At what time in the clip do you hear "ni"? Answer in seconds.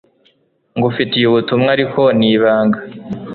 2.17-2.27